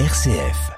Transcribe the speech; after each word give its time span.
RCF. 0.00 0.72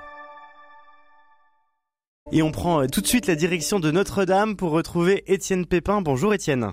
Et 2.32 2.43
on 2.43 2.52
prend 2.52 2.82
euh, 2.82 2.86
tout 2.86 3.01
de 3.01 3.06
suite 3.06 3.27
la 3.27 3.35
direction 3.35 3.81
de 3.81 3.90
Notre-Dame 3.90 4.56
pour 4.56 4.72
retrouver 4.72 5.24
Étienne 5.27 5.65
Pépin. 5.65 6.03
Bonjour 6.03 6.35
Étienne. 6.35 6.73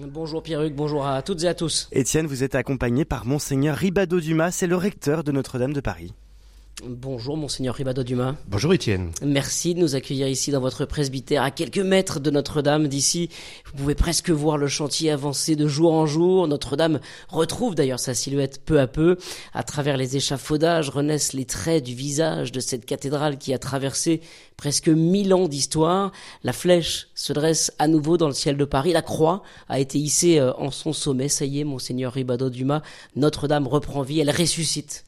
Bonjour 0.00 0.42
Pierruc, 0.42 0.74
bonjour 0.74 1.06
à 1.06 1.20
toutes 1.20 1.44
et 1.44 1.46
à 1.46 1.52
tous. 1.52 1.90
Étienne, 1.92 2.26
vous 2.26 2.42
êtes 2.42 2.54
accompagné 2.54 3.04
par 3.04 3.26
Monseigneur 3.26 3.76
Ribado 3.76 4.18
Dumas, 4.18 4.50
c'est 4.50 4.66
le 4.66 4.76
recteur 4.76 5.24
de 5.24 5.30
Notre-Dame 5.30 5.74
de 5.74 5.80
Paris. 5.82 6.14
Bonjour 6.82 7.36
Monseigneur 7.36 7.76
Ribado 7.76 8.02
Dumas. 8.02 8.34
Bonjour 8.48 8.74
Étienne. 8.74 9.12
Merci 9.22 9.74
de 9.74 9.80
nous 9.80 9.94
accueillir 9.94 10.26
ici 10.26 10.50
dans 10.50 10.60
votre 10.60 10.84
presbytère 10.84 11.44
à 11.44 11.52
quelques 11.52 11.78
mètres 11.78 12.18
de 12.18 12.30
Notre-Dame. 12.30 12.88
D'ici, 12.88 13.30
vous 13.66 13.78
pouvez 13.78 13.94
presque 13.94 14.30
voir 14.30 14.58
le 14.58 14.66
chantier 14.66 15.12
avancer 15.12 15.54
de 15.54 15.68
jour 15.68 15.92
en 15.92 16.06
jour. 16.06 16.48
Notre-Dame 16.48 16.98
retrouve 17.28 17.76
d'ailleurs 17.76 18.00
sa 18.00 18.12
silhouette 18.12 18.60
peu 18.64 18.80
à 18.80 18.88
peu. 18.88 19.18
À 19.52 19.62
travers 19.62 19.96
les 19.96 20.16
échafaudages 20.16 20.90
renaissent 20.90 21.32
les 21.32 21.44
traits 21.44 21.84
du 21.84 21.94
visage 21.94 22.50
de 22.50 22.60
cette 22.60 22.86
cathédrale 22.86 23.38
qui 23.38 23.54
a 23.54 23.58
traversé 23.58 24.20
presque 24.56 24.88
mille 24.88 25.32
ans 25.32 25.46
d'histoire. 25.46 26.10
La 26.42 26.52
flèche 26.52 27.06
se 27.14 27.32
dresse 27.32 27.72
à 27.78 27.86
nouveau 27.86 28.16
dans 28.16 28.28
le 28.28 28.34
ciel 28.34 28.56
de 28.56 28.64
Paris. 28.64 28.92
La 28.92 29.02
croix 29.02 29.44
a 29.68 29.78
été 29.78 29.98
hissée 29.98 30.40
euh, 30.40 30.52
en 30.54 30.72
son 30.72 30.92
sommet. 30.92 31.28
Ça 31.28 31.44
y 31.44 31.60
est, 31.60 31.64
Monseigneur 31.64 32.12
Ribado 32.12 32.50
Dumas, 32.50 32.82
Notre-Dame 33.14 33.68
reprend 33.68 34.02
vie, 34.02 34.18
elle 34.18 34.30
ressuscite. 34.30 35.04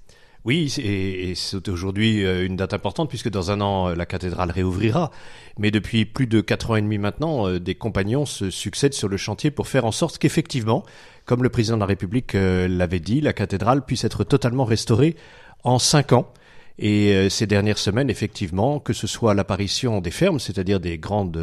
Oui, 0.46 0.72
et 0.78 1.34
c'est 1.34 1.68
aujourd'hui 1.68 2.24
euh, 2.24 2.46
une 2.46 2.54
date 2.54 2.72
importante 2.72 3.08
puisque 3.08 3.28
dans 3.28 3.50
un 3.50 3.60
an, 3.60 3.88
euh, 3.88 3.94
la 3.96 4.06
cathédrale 4.06 4.52
réouvrira. 4.52 5.10
Mais 5.58 5.72
depuis 5.72 6.04
plus 6.04 6.28
de 6.28 6.40
quatre 6.40 6.70
ans 6.70 6.76
et 6.76 6.82
demi 6.82 6.98
maintenant, 6.98 7.48
euh, 7.48 7.58
des 7.58 7.74
compagnons 7.74 8.26
se 8.26 8.48
succèdent 8.50 8.94
sur 8.94 9.08
le 9.08 9.16
chantier 9.16 9.50
pour 9.50 9.66
faire 9.66 9.84
en 9.84 9.90
sorte 9.90 10.18
qu'effectivement, 10.18 10.84
comme 11.24 11.42
le 11.42 11.48
président 11.48 11.76
de 11.76 11.80
la 11.80 11.86
République 11.86 12.34
l'avait 12.34 13.00
dit, 13.00 13.20
la 13.20 13.32
cathédrale 13.32 13.84
puisse 13.84 14.04
être 14.04 14.22
totalement 14.22 14.64
restaurée 14.64 15.16
en 15.64 15.80
cinq 15.80 16.12
ans. 16.12 16.32
Et 16.78 17.30
ces 17.30 17.46
dernières 17.46 17.78
semaines, 17.78 18.10
effectivement, 18.10 18.80
que 18.80 18.92
ce 18.92 19.06
soit 19.06 19.32
l'apparition 19.32 20.00
des 20.00 20.10
fermes, 20.10 20.38
c'est-à-dire 20.38 20.78
des 20.78 20.98
grandes 20.98 21.40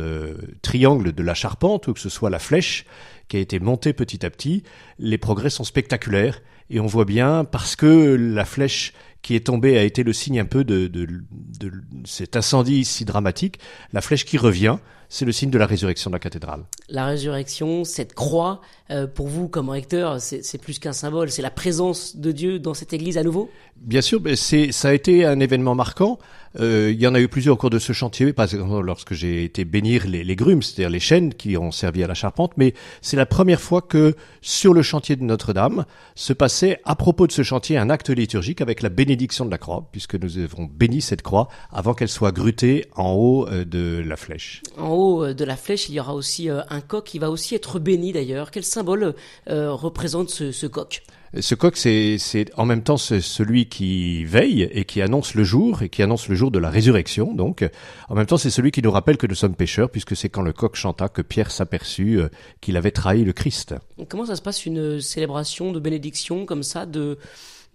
triangles 0.61 1.11
de 1.11 1.23
la 1.23 1.33
charpente, 1.33 1.87
ou 1.87 1.93
que 1.93 1.99
ce 1.99 2.09
soit 2.09 2.29
la 2.29 2.39
flèche 2.39 2.85
qui 3.27 3.37
a 3.37 3.39
été 3.39 3.59
montée 3.59 3.93
petit 3.93 4.25
à 4.25 4.29
petit, 4.29 4.63
les 4.99 5.17
progrès 5.17 5.49
sont 5.49 5.63
spectaculaires. 5.63 6.41
Et 6.69 6.79
on 6.79 6.85
voit 6.85 7.05
bien, 7.05 7.45
parce 7.45 7.75
que 7.75 8.15
la 8.15 8.45
flèche 8.45 8.93
qui 9.23 9.35
est 9.35 9.47
tombée 9.47 9.79
a 9.79 9.83
été 9.83 10.03
le 10.03 10.13
signe 10.13 10.39
un 10.39 10.45
peu 10.45 10.63
de, 10.63 10.85
de, 10.87 11.07
de, 11.07 11.71
cet 12.05 12.35
incendie 12.35 12.85
si 12.85 13.05
dramatique, 13.05 13.57
la 13.93 14.01
flèche 14.01 14.25
qui 14.25 14.37
revient, 14.37 14.77
c'est 15.09 15.25
le 15.25 15.31
signe 15.31 15.49
de 15.49 15.57
la 15.57 15.65
résurrection 15.65 16.09
de 16.09 16.15
la 16.15 16.19
cathédrale. 16.19 16.65
La 16.89 17.05
résurrection, 17.05 17.83
cette 17.83 18.13
croix, 18.13 18.61
euh, 18.91 19.07
pour 19.07 19.27
vous 19.27 19.47
comme 19.47 19.69
recteur, 19.69 20.19
c'est 20.19 20.57
plus 20.57 20.79
qu'un 20.79 20.91
symbole, 20.91 21.29
c'est 21.29 21.41
la 21.41 21.51
présence 21.51 22.17
de 22.17 22.31
Dieu 22.31 22.59
dans 22.59 22.73
cette 22.73 22.93
église 22.93 23.17
à 23.17 23.23
nouveau? 23.23 23.49
Bien 23.77 24.01
sûr, 24.01 24.19
mais 24.21 24.35
c'est 24.35 24.71
ça 24.71 24.89
a 24.89 24.93
été 24.93 25.23
un 25.25 25.39
événement 25.39 25.75
marquant. 25.75 26.19
Euh, 26.59 26.91
il 26.93 27.01
y 27.01 27.07
en 27.07 27.15
a 27.15 27.19
eu 27.19 27.27
plusieurs 27.27 27.53
au 27.53 27.57
cours 27.57 27.69
de 27.69 27.79
ce 27.79 27.93
chantier, 27.93 28.33
par 28.33 28.45
exemple 28.45 28.85
lorsque 28.85 29.13
j'ai 29.13 29.43
été 29.43 29.65
bénir 29.65 30.07
les, 30.07 30.23
les 30.23 30.35
grumes, 30.35 30.61
c'est-à-dire 30.61 30.89
les 30.89 30.99
chaînes 30.99 31.33
qui 31.33 31.57
ont 31.57 31.71
servi 31.71 32.03
à 32.03 32.07
la 32.07 32.13
charpente, 32.13 32.53
mais 32.57 32.73
c'est 33.01 33.17
la 33.17 33.25
première 33.25 33.61
fois 33.61 33.81
que 33.81 34.15
sur 34.41 34.73
le 34.73 34.81
chantier 34.81 35.15
de 35.15 35.23
Notre-Dame 35.23 35.85
se 36.15 36.33
passait 36.33 36.79
à 36.85 36.95
propos 36.95 37.27
de 37.27 37.31
ce 37.31 37.43
chantier 37.43 37.77
un 37.77 37.89
acte 37.89 38.09
liturgique 38.09 38.61
avec 38.61 38.81
la 38.81 38.89
bénédiction 38.89 39.45
de 39.45 39.51
la 39.51 39.57
croix, 39.57 39.87
puisque 39.91 40.15
nous 40.15 40.37
avons 40.37 40.65
béni 40.65 41.01
cette 41.01 41.21
croix 41.21 41.47
avant 41.71 41.93
qu'elle 41.93 42.09
soit 42.09 42.31
grutée 42.31 42.85
en 42.95 43.13
haut 43.13 43.47
euh, 43.47 43.65
de 43.65 44.03
la 44.05 44.15
flèche. 44.15 44.61
En 44.77 44.89
haut 44.89 45.23
euh, 45.23 45.33
de 45.33 45.45
la 45.45 45.55
flèche, 45.55 45.89
il 45.89 45.95
y 45.95 45.99
aura 45.99 46.13
aussi 46.13 46.49
un 46.49 46.81
coq 46.81 47.03
qui 47.05 47.19
va 47.19 47.29
aussi 47.29 47.55
être 47.55 47.79
béni 47.79 48.11
d'ailleurs. 48.11 48.51
Quel 48.51 48.63
symbole 48.63 49.15
représente 49.47 50.29
ce, 50.29 50.51
ce 50.51 50.67
coq? 50.67 51.03
Ce 51.39 51.55
coq, 51.55 51.75
c'est 51.75 52.45
en 52.57 52.65
même 52.65 52.83
temps 52.83 52.97
celui 52.97 53.67
qui 53.67 54.23
veille 54.25 54.69
et 54.71 54.85
qui 54.85 55.01
annonce 55.01 55.33
le 55.33 55.43
jour 55.43 55.81
et 55.81 55.89
qui 55.89 56.03
annonce 56.03 56.27
le 56.27 56.35
jour 56.35 56.51
de 56.51 56.59
la 56.59 56.69
résurrection. 56.69 57.33
Donc, 57.33 57.67
en 58.09 58.15
même 58.15 58.25
temps, 58.25 58.37
c'est 58.37 58.51
celui 58.51 58.71
qui 58.71 58.81
nous 58.81 58.91
rappelle 58.91 59.17
que 59.17 59.25
nous 59.25 59.35
sommes 59.35 59.55
pécheurs, 59.55 59.89
puisque 59.89 60.15
c'est 60.15 60.29
quand 60.29 60.43
le 60.43 60.53
coq 60.53 60.75
chanta 60.75 61.09
que 61.09 61.21
Pierre 61.21 61.51
s'aperçut 61.51 62.19
euh, 62.19 62.29
qu'il 62.61 62.77
avait 62.77 62.91
trahi 62.91 63.23
le 63.23 63.33
Christ. 63.33 63.73
Comment 64.09 64.25
ça 64.25 64.35
se 64.35 64.41
passe 64.41 64.65
une 64.65 65.01
célébration 65.01 65.71
de 65.71 65.79
bénédiction 65.79 66.45
comme 66.45 66.63
ça, 66.63 66.85
de 66.85 67.17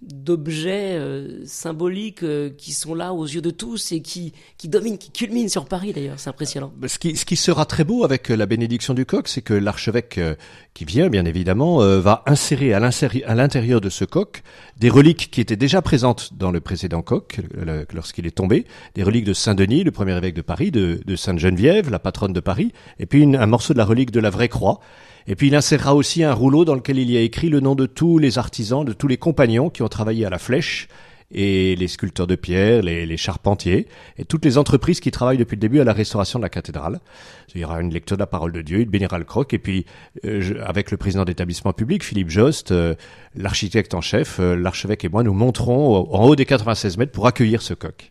d'objets 0.00 0.96
euh, 0.96 1.44
symboliques 1.44 2.22
euh, 2.22 2.50
qui 2.50 2.72
sont 2.72 2.94
là 2.94 3.12
aux 3.12 3.24
yeux 3.24 3.40
de 3.40 3.50
tous 3.50 3.90
et 3.92 4.00
qui, 4.00 4.32
qui 4.56 4.68
dominent, 4.68 4.96
qui 4.96 5.10
culminent 5.10 5.48
sur 5.48 5.64
Paris 5.64 5.92
d'ailleurs. 5.92 6.20
C'est 6.20 6.30
impressionnant. 6.30 6.72
Ce 6.86 6.98
qui, 6.98 7.16
ce 7.16 7.24
qui 7.24 7.36
sera 7.36 7.66
très 7.66 7.84
beau 7.84 8.04
avec 8.04 8.28
la 8.28 8.46
bénédiction 8.46 8.94
du 8.94 9.04
coq, 9.06 9.26
c'est 9.26 9.42
que 9.42 9.54
l'archevêque 9.54 10.20
qui 10.74 10.84
vient, 10.84 11.08
bien 11.08 11.24
évidemment, 11.24 11.82
euh, 11.82 12.00
va 12.00 12.22
insérer 12.26 12.72
à 12.72 12.78
l'intérieur 12.78 13.80
de 13.80 13.90
ce 13.90 14.04
coq 14.04 14.42
des 14.76 14.88
reliques 14.88 15.30
qui 15.32 15.40
étaient 15.40 15.56
déjà 15.56 15.82
présentes 15.82 16.34
dans 16.34 16.52
le 16.52 16.60
précédent 16.60 17.02
coq 17.02 17.40
lorsqu'il 17.92 18.26
est 18.26 18.36
tombé, 18.36 18.66
des 18.94 19.02
reliques 19.02 19.24
de 19.24 19.32
Saint-Denis, 19.32 19.82
le 19.82 19.90
premier 19.90 20.16
évêque 20.16 20.34
de 20.34 20.42
Paris, 20.42 20.70
de, 20.70 21.00
de 21.04 21.16
Sainte-Geneviève, 21.16 21.90
la 21.90 21.98
patronne 21.98 22.32
de 22.32 22.40
Paris, 22.40 22.72
et 23.00 23.06
puis 23.06 23.24
un 23.24 23.46
morceau 23.46 23.72
de 23.72 23.78
la 23.78 23.84
relique 23.84 24.12
de 24.12 24.20
la 24.20 24.30
vraie 24.30 24.48
croix. 24.48 24.78
Et 25.28 25.36
puis 25.36 25.48
il 25.48 25.54
insérera 25.54 25.94
aussi 25.94 26.24
un 26.24 26.32
rouleau 26.32 26.64
dans 26.64 26.74
lequel 26.74 26.98
il 26.98 27.10
y 27.10 27.16
a 27.18 27.20
écrit 27.20 27.50
le 27.50 27.60
nom 27.60 27.74
de 27.74 27.84
tous 27.84 28.16
les 28.16 28.38
artisans, 28.38 28.82
de 28.82 28.94
tous 28.94 29.08
les 29.08 29.18
compagnons 29.18 29.68
qui 29.68 29.82
ont 29.82 29.88
travaillé 29.88 30.24
à 30.24 30.30
la 30.30 30.38
flèche, 30.38 30.88
et 31.30 31.76
les 31.76 31.88
sculpteurs 31.88 32.26
de 32.26 32.36
pierre, 32.36 32.82
les, 32.82 33.16
charpentiers, 33.18 33.86
et 34.16 34.24
toutes 34.24 34.46
les 34.46 34.56
entreprises 34.56 35.00
qui 35.00 35.10
travaillent 35.10 35.36
depuis 35.36 35.56
le 35.56 35.60
début 35.60 35.80
à 35.80 35.84
la 35.84 35.92
restauration 35.92 36.38
de 36.38 36.44
la 36.44 36.48
cathédrale. 36.48 37.00
Il 37.54 37.60
y 37.60 37.64
aura 37.66 37.82
une 37.82 37.92
lecture 37.92 38.16
de 38.16 38.22
la 38.22 38.26
parole 38.26 38.52
de 38.52 38.62
Dieu, 38.62 38.80
il 38.80 38.88
bénira 38.88 39.18
le 39.18 39.24
croc, 39.24 39.52
et 39.52 39.58
puis 39.58 39.84
euh, 40.24 40.62
avec 40.64 40.90
le 40.90 40.96
président 40.96 41.26
d'établissement 41.26 41.74
public, 41.74 42.02
Philippe 42.02 42.30
Jost, 42.30 42.72
euh, 42.72 42.94
l'architecte 43.34 43.92
en 43.92 44.00
chef, 44.00 44.40
euh, 44.40 44.56
l'archevêque 44.56 45.04
et 45.04 45.10
moi, 45.10 45.22
nous 45.22 45.34
monterons 45.34 46.10
en 46.14 46.24
haut 46.24 46.36
des 46.36 46.46
96 46.46 46.96
mètres 46.96 47.12
pour 47.12 47.26
accueillir 47.26 47.60
ce 47.60 47.74
coq. 47.74 48.10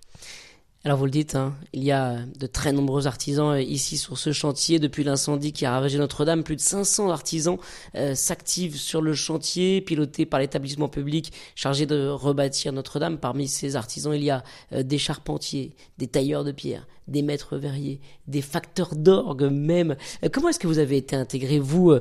Alors 0.87 0.99
vous 0.99 1.03
le 1.03 1.11
dites, 1.11 1.35
hein, 1.35 1.53
il 1.73 1.83
y 1.83 1.91
a 1.91 2.15
de 2.39 2.47
très 2.47 2.71
nombreux 2.71 3.07
artisans 3.07 3.49
euh, 3.49 3.61
ici 3.61 3.97
sur 3.97 4.17
ce 4.17 4.31
chantier 4.31 4.79
depuis 4.79 5.03
l'incendie 5.03 5.51
qui 5.51 5.65
a 5.65 5.71
ravagé 5.71 5.97
Notre-Dame. 5.97 6.45
Plus 6.45 6.55
de 6.55 6.61
500 6.61 7.09
artisans 7.09 7.57
euh, 7.95 8.15
s'activent 8.15 8.77
sur 8.77 9.01
le 9.01 9.13
chantier 9.13 9.81
piloté 9.81 10.25
par 10.25 10.39
l'établissement 10.39 10.87
public 10.87 11.33
chargé 11.55 11.85
de 11.85 12.07
rebâtir 12.07 12.71
Notre-Dame. 12.71 13.17
Parmi 13.17 13.49
ces 13.49 13.75
artisans, 13.75 14.15
il 14.15 14.23
y 14.23 14.29
a 14.29 14.45
euh, 14.71 14.81
des 14.81 14.97
charpentiers, 14.97 15.75
des 15.97 16.07
tailleurs 16.07 16.45
de 16.45 16.53
pierre, 16.53 16.87
des 17.07 17.22
maîtres 17.22 17.57
verriers, 17.57 18.00
des 18.28 18.41
facteurs 18.41 18.95
d'orgue 18.95 19.50
même. 19.51 19.95
comment 20.31 20.50
est-ce 20.50 20.59
que 20.59 20.68
vous 20.68 20.79
avez 20.79 20.97
été 20.97 21.16
intégré, 21.16 21.59
vous, 21.59 21.94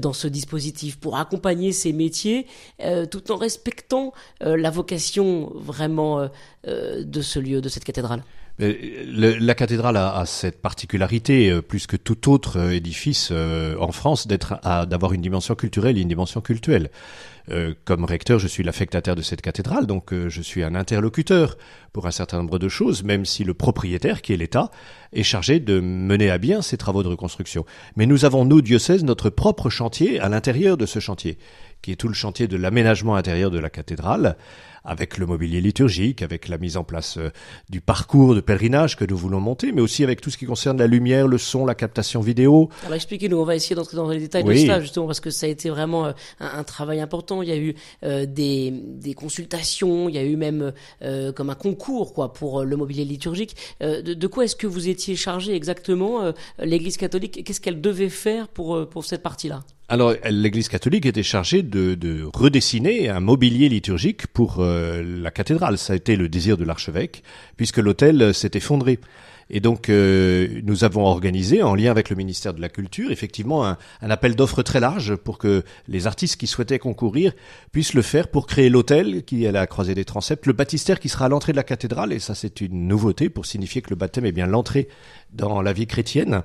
dans 0.00 0.12
ce 0.12 0.28
dispositif 0.28 0.98
pour 0.98 1.16
accompagner 1.16 1.72
ces 1.72 1.92
métiers 1.92 2.46
tout 3.10 3.30
en 3.30 3.36
respectant 3.36 4.12
la 4.40 4.70
vocation 4.70 5.52
vraiment 5.54 6.28
de 6.66 7.20
ce 7.22 7.38
lieu, 7.38 7.60
de 7.60 7.68
cette 7.68 7.84
cathédrale? 7.84 8.22
La 8.58 9.54
cathédrale 9.54 9.96
a, 9.96 10.22
cette 10.26 10.62
particularité, 10.62 11.50
euh, 11.50 11.60
plus 11.60 11.86
que 11.86 11.96
tout 11.96 12.30
autre 12.30 12.58
euh, 12.58 12.70
édifice 12.70 13.30
euh, 13.32 13.76
en 13.80 13.90
France, 13.90 14.28
d'être 14.28 14.60
d'avoir 14.86 15.12
une 15.12 15.22
dimension 15.22 15.54
culturelle 15.54 15.98
et 15.98 16.00
une 16.00 16.08
dimension 16.08 16.40
cultuelle. 16.40 16.90
comme 17.84 18.04
recteur, 18.04 18.38
je 18.38 18.48
suis 18.48 18.62
l'affectataire 18.62 19.16
de 19.16 19.20
cette 19.20 19.42
cathédrale, 19.42 19.86
donc 19.86 20.14
je 20.14 20.42
suis 20.42 20.62
un 20.62 20.74
interlocuteur 20.74 21.58
pour 21.92 22.06
un 22.06 22.10
certain 22.10 22.38
nombre 22.38 22.58
de 22.58 22.70
choses, 22.70 23.04
même 23.04 23.26
si 23.26 23.44
le 23.44 23.52
propriétaire, 23.52 24.22
qui 24.22 24.32
est 24.32 24.38
l'État, 24.38 24.70
est 25.12 25.24
chargé 25.24 25.60
de 25.60 25.78
mener 25.80 26.30
à 26.30 26.38
bien 26.38 26.62
ces 26.62 26.78
travaux 26.78 27.02
de 27.02 27.08
reconstruction. 27.08 27.66
Mais 27.96 28.06
nous 28.06 28.24
avons, 28.24 28.46
nous, 28.46 28.62
diocèse, 28.62 29.04
notre 29.04 29.28
propre 29.28 29.68
chantier 29.68 30.20
à 30.20 30.30
l'intérieur 30.30 30.78
de 30.78 30.86
ce 30.86 31.00
chantier, 31.00 31.36
qui 31.82 31.92
est 31.92 31.96
tout 31.96 32.08
le 32.08 32.14
chantier 32.14 32.48
de 32.48 32.56
l'aménagement 32.56 33.14
intérieur 33.14 33.50
de 33.50 33.58
la 33.58 33.68
cathédrale, 33.68 34.36
avec 34.84 35.18
le 35.18 35.26
mobilier 35.26 35.60
liturgique, 35.60 36.22
avec 36.22 36.48
la 36.48 36.58
mise 36.58 36.76
en 36.76 36.84
place 36.84 37.16
euh, 37.16 37.30
du 37.70 37.80
parcours 37.80 38.34
de 38.34 38.40
pèlerinage 38.40 38.96
que 38.96 39.04
nous 39.04 39.16
voulons 39.16 39.40
monter, 39.40 39.72
mais 39.72 39.80
aussi 39.80 40.04
avec 40.04 40.20
tout 40.20 40.30
ce 40.30 40.36
qui 40.36 40.44
concerne 40.44 40.78
la 40.78 40.86
lumière, 40.86 41.26
le 41.26 41.38
son, 41.38 41.64
la 41.64 41.74
captation 41.74 42.20
vidéo. 42.20 42.68
Alors 42.82 42.94
expliquez-nous, 42.94 43.36
on 43.36 43.44
va 43.44 43.56
essayer 43.56 43.74
d'entrer 43.74 43.96
dans 43.96 44.08
les 44.08 44.18
détails 44.18 44.44
de 44.44 44.54
cela 44.54 44.80
justement 44.80 45.06
parce 45.06 45.20
que 45.20 45.30
ça 45.30 45.46
a 45.46 45.48
été 45.48 45.70
vraiment 45.70 46.06
euh, 46.06 46.12
un, 46.40 46.64
travail 46.64 47.00
important. 47.00 47.42
Il 47.42 47.48
y 47.48 47.52
a 47.52 47.56
eu 47.56 47.74
euh, 48.04 48.26
des, 48.26 48.70
des, 48.70 49.14
consultations, 49.14 50.08
il 50.08 50.14
y 50.14 50.18
a 50.18 50.24
eu 50.24 50.36
même 50.36 50.72
comme 51.34 51.50
un 51.50 51.54
concours 51.54 52.12
quoi 52.12 52.32
pour 52.32 52.64
le 52.64 52.76
mobilier 52.76 53.04
liturgique. 53.04 53.56
De, 53.80 54.00
de, 54.00 54.26
quoi 54.26 54.44
est-ce 54.44 54.56
que 54.56 54.66
vous 54.66 54.88
étiez 54.88 55.16
chargé 55.16 55.54
exactement 55.54 56.32
l'Église 56.58 56.96
catholique? 56.96 57.44
Qu'est-ce 57.44 57.60
qu'elle 57.60 57.80
devait 57.80 58.08
faire 58.08 58.48
pour 58.48 58.88
pour 58.88 59.04
cette 59.04 59.22
partie-là? 59.22 59.62
Alors, 59.88 60.14
l'Église 60.30 60.68
catholique 60.68 61.04
était 61.04 61.22
chargée 61.22 61.62
de, 61.62 61.94
de, 61.94 62.24
redessiner 62.32 63.10
un 63.10 63.20
mobilier 63.20 63.68
liturgique 63.68 64.26
pour 64.28 64.56
la 65.02 65.30
cathédrale. 65.30 65.78
Ça 65.78 65.92
a 65.92 65.96
été 65.96 66.16
le 66.16 66.28
désir 66.28 66.56
de 66.56 66.64
l'archevêque, 66.64 67.22
puisque 67.56 67.78
l'hôtel 67.78 68.34
s'est 68.34 68.52
effondré. 68.54 68.98
Et 69.50 69.60
donc, 69.60 69.88
euh, 69.88 70.60
nous 70.64 70.84
avons 70.84 71.04
organisé, 71.04 71.62
en 71.62 71.74
lien 71.74 71.90
avec 71.90 72.10
le 72.10 72.16
ministère 72.16 72.54
de 72.54 72.60
la 72.60 72.68
Culture, 72.68 73.10
effectivement 73.10 73.66
un, 73.66 73.76
un 74.00 74.10
appel 74.10 74.36
d'offres 74.36 74.62
très 74.62 74.80
large 74.80 75.16
pour 75.16 75.38
que 75.38 75.64
les 75.88 76.06
artistes 76.06 76.36
qui 76.36 76.46
souhaitaient 76.46 76.78
concourir 76.78 77.32
puissent 77.72 77.94
le 77.94 78.02
faire 78.02 78.28
pour 78.28 78.46
créer 78.46 78.70
l'hôtel 78.70 79.24
qui 79.24 79.44
est 79.44 79.48
à 79.48 79.52
la 79.52 79.66
croisée 79.66 79.94
des 79.94 80.04
transepts, 80.04 80.46
le 80.46 80.52
baptistère 80.52 80.98
qui 80.98 81.08
sera 81.08 81.26
à 81.26 81.28
l'entrée 81.28 81.52
de 81.52 81.56
la 81.56 81.62
cathédrale, 81.62 82.12
et 82.12 82.18
ça 82.18 82.34
c'est 82.34 82.60
une 82.60 82.88
nouveauté 82.88 83.28
pour 83.28 83.46
signifier 83.46 83.82
que 83.82 83.90
le 83.90 83.96
baptême 83.96 84.24
est 84.24 84.32
bien 84.32 84.46
l'entrée 84.46 84.88
dans 85.32 85.60
la 85.60 85.72
vie 85.72 85.86
chrétienne 85.86 86.42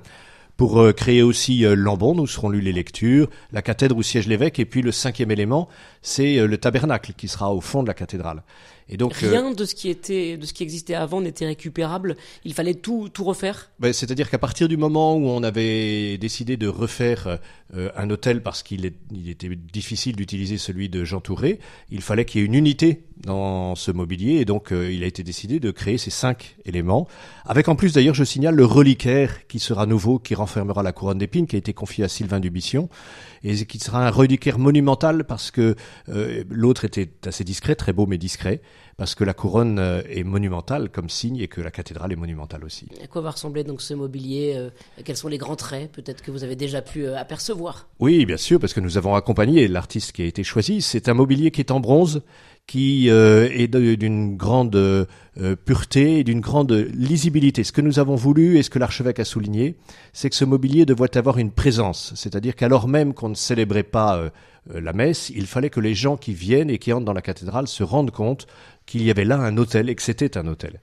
pour 0.60 0.82
euh, 0.82 0.92
créer 0.92 1.22
aussi 1.22 1.64
euh, 1.64 1.74
l'ambon, 1.74 2.14
nous 2.14 2.26
serons 2.26 2.50
lus 2.50 2.60
les 2.60 2.74
lectures, 2.74 3.30
la 3.50 3.62
cathèdre 3.62 3.96
où 3.96 4.02
siège 4.02 4.26
l'évêque, 4.26 4.58
et 4.58 4.66
puis 4.66 4.82
le 4.82 4.92
cinquième 4.92 5.30
élément, 5.30 5.70
c'est 6.02 6.36
euh, 6.36 6.46
le 6.46 6.58
tabernacle 6.58 7.14
qui 7.16 7.28
sera 7.28 7.54
au 7.54 7.62
fond 7.62 7.82
de 7.82 7.88
la 7.88 7.94
cathédrale. 7.94 8.42
Et 8.90 8.96
donc 8.96 9.14
rien 9.14 9.52
de 9.52 9.64
ce 9.64 9.74
qui 9.74 9.88
était, 9.88 10.36
de 10.36 10.44
ce 10.44 10.52
qui 10.52 10.62
existait 10.62 10.94
avant 10.94 11.20
n'était 11.20 11.46
récupérable. 11.46 12.16
Il 12.44 12.54
fallait 12.54 12.74
tout, 12.74 13.08
tout 13.08 13.24
refaire. 13.24 13.70
Ben, 13.78 13.92
C'est-à-dire 13.92 14.28
qu'à 14.28 14.38
partir 14.38 14.68
du 14.68 14.76
moment 14.76 15.16
où 15.16 15.26
on 15.28 15.42
avait 15.42 16.18
décidé 16.18 16.56
de 16.56 16.68
refaire 16.68 17.38
un 17.72 18.10
hôtel 18.10 18.42
parce 18.42 18.62
qu'il 18.62 18.92
il 19.12 19.30
était 19.30 19.48
difficile 19.48 20.16
d'utiliser 20.16 20.58
celui 20.58 20.88
de 20.88 21.04
Jean 21.04 21.20
Touré, 21.20 21.60
il 21.90 22.02
fallait 22.02 22.24
qu'il 22.24 22.40
y 22.40 22.42
ait 22.42 22.46
une 22.46 22.54
unité 22.54 23.04
dans 23.22 23.76
ce 23.76 23.92
mobilier 23.92 24.36
et 24.36 24.44
donc 24.44 24.72
il 24.72 25.04
a 25.04 25.06
été 25.06 25.22
décidé 25.22 25.60
de 25.60 25.70
créer 25.70 25.98
ces 25.98 26.10
cinq 26.10 26.56
éléments, 26.64 27.06
avec 27.44 27.68
en 27.68 27.76
plus 27.76 27.92
d'ailleurs, 27.92 28.14
je 28.14 28.24
signale 28.24 28.54
le 28.54 28.64
reliquaire 28.64 29.46
qui 29.46 29.58
sera 29.58 29.86
nouveau, 29.86 30.18
qui 30.18 30.34
renfermera 30.34 30.82
la 30.82 30.92
couronne 30.92 31.18
d'épines, 31.18 31.46
qui 31.46 31.56
a 31.56 31.58
été 31.58 31.72
confiée 31.72 32.04
à 32.04 32.08
Sylvain 32.08 32.40
Dubition, 32.40 32.88
et 33.44 33.66
qui 33.66 33.78
sera 33.78 34.06
un 34.06 34.10
reliquaire 34.10 34.58
monumental 34.58 35.24
parce 35.24 35.50
que 35.50 35.76
euh, 36.08 36.44
l'autre 36.48 36.84
était 36.84 37.10
assez 37.26 37.44
discret, 37.44 37.74
très 37.74 37.92
beau 37.92 38.06
mais 38.06 38.18
discret, 38.18 38.60
parce 38.96 39.14
que 39.14 39.24
la 39.24 39.34
couronne 39.34 39.78
euh, 39.78 40.02
est 40.08 40.24
monumentale 40.24 40.90
comme 40.90 41.08
signe 41.08 41.38
et 41.38 41.48
que 41.48 41.60
la 41.60 41.70
cathédrale 41.70 42.12
est 42.12 42.16
monumentale 42.16 42.64
aussi. 42.64 42.88
À 43.02 43.06
quoi 43.06 43.22
va 43.22 43.30
ressembler 43.30 43.64
donc 43.64 43.82
ce 43.82 43.94
mobilier 43.94 44.54
euh, 44.56 44.70
Quels 45.04 45.16
sont 45.16 45.28
les 45.28 45.38
grands 45.38 45.56
traits 45.56 45.90
peut-être 45.92 46.22
que 46.22 46.30
vous 46.30 46.44
avez 46.44 46.56
déjà 46.56 46.82
pu 46.82 47.06
apercevoir? 47.08 47.88
Oui, 47.98 48.26
bien 48.26 48.36
sûr, 48.36 48.60
parce 48.60 48.74
que 48.74 48.80
nous 48.80 48.98
avons 48.98 49.14
accompagné 49.14 49.68
l'artiste 49.68 50.12
qui 50.12 50.22
a 50.22 50.26
été 50.26 50.44
choisi. 50.44 50.82
C'est 50.82 51.08
un 51.08 51.14
mobilier 51.14 51.50
qui 51.50 51.60
est 51.60 51.70
en 51.70 51.80
bronze, 51.80 52.22
qui 52.66 53.08
est 53.08 53.68
d'une 53.68 54.36
grande 54.36 55.06
pureté 55.64 56.18
et 56.18 56.24
d'une 56.24 56.40
grande 56.40 56.72
lisibilité. 56.92 57.64
Ce 57.64 57.72
que 57.72 57.80
nous 57.80 57.98
avons 57.98 58.14
voulu 58.14 58.58
et 58.58 58.62
ce 58.62 58.70
que 58.70 58.78
l'archevêque 58.78 59.18
a 59.18 59.24
souligné, 59.24 59.76
c'est 60.12 60.30
que 60.30 60.36
ce 60.36 60.44
mobilier 60.44 60.86
devrait 60.86 61.16
avoir 61.16 61.38
une 61.38 61.50
présence, 61.50 62.12
c'est-à-dire 62.16 62.56
qu'alors 62.56 62.88
même 62.88 63.14
qu'on 63.14 63.28
ne 63.28 63.34
célébrait 63.34 63.82
pas 63.82 64.16
euh, 64.16 64.20
euh, 64.20 64.30
la 64.66 64.92
messe, 64.92 65.30
il 65.30 65.46
fallait 65.46 65.70
que 65.70 65.80
les 65.80 65.94
gens 65.94 66.16
qui 66.16 66.32
viennent 66.32 66.70
et 66.70 66.78
qui 66.78 66.92
entrent 66.92 67.04
dans 67.04 67.12
la 67.12 67.22
cathédrale 67.22 67.66
se 67.66 67.82
rendent 67.82 68.10
compte 68.10 68.46
qu'il 68.86 69.02
y 69.02 69.10
avait 69.10 69.24
là 69.24 69.36
un 69.36 69.56
hôtel 69.56 69.88
et 69.88 69.94
que 69.94 70.02
c'était 70.02 70.36
un 70.36 70.46
hôtel. 70.46 70.80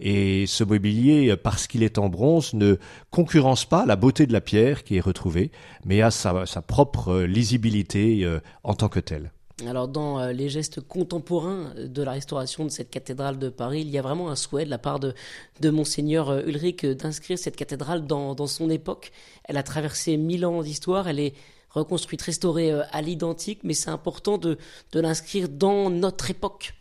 Et 0.00 0.46
ce 0.46 0.64
mobilier, 0.64 1.36
parce 1.36 1.66
qu'il 1.66 1.82
est 1.82 1.98
en 1.98 2.08
bronze, 2.08 2.52
ne 2.54 2.76
concurrence 3.10 3.64
pas 3.64 3.86
la 3.86 3.96
beauté 3.96 4.26
de 4.26 4.32
la 4.32 4.40
pierre 4.40 4.84
qui 4.84 4.96
est 4.96 5.00
retrouvée, 5.00 5.50
mais 5.84 6.02
a 6.02 6.10
sa, 6.10 6.44
propre 6.66 7.08
euh, 7.10 7.26
lisibilité 7.26 8.28
en 8.64 8.74
tant 8.74 8.88
que 8.88 9.00
telle. 9.00 9.30
Alors 9.68 9.86
dans 9.86 10.18
euh, 10.18 10.32
les 10.32 10.48
gestes 10.48 10.80
contemporains 10.80 11.72
de 11.76 12.02
la 12.02 12.12
restauration 12.12 12.64
de 12.64 12.70
cette 12.70 12.90
cathédrale 12.90 13.38
de 13.38 13.48
Paris, 13.48 13.82
il 13.82 13.88
y 13.88 13.98
a 13.98 14.02
vraiment 14.02 14.28
un 14.28 14.34
souhait 14.34 14.64
de 14.64 14.70
la 14.70 14.78
part 14.78 14.98
de, 14.98 15.14
de 15.60 15.70
monseigneur 15.70 16.28
euh, 16.30 16.42
Ulrich 16.44 16.84
d'inscrire 16.84 17.38
cette 17.38 17.54
cathédrale 17.54 18.04
dans, 18.04 18.34
son 18.48 18.68
époque. 18.68 19.12
Elle 19.44 19.56
a 19.56 19.62
traversé 19.62 20.16
mille 20.16 20.44
ans 20.44 20.60
d'histoire, 20.62 21.06
elle 21.06 21.20
est 21.20 21.34
reconstruite, 21.74 22.22
restaurée 22.22 22.72
euh, 22.72 22.82
à 22.92 23.02
l'identique, 23.02 23.60
mais 23.62 23.74
c'est 23.74 23.90
important 23.90 24.38
de, 24.38 24.58
l'inscrire 24.92 25.48
dans 25.48 25.90
notre 25.90 26.30
époque. 26.30 26.74